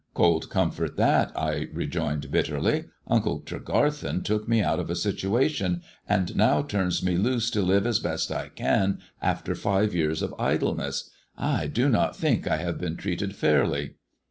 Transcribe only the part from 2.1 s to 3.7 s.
bitterly. "Uncle 202 THE DEAD MAN's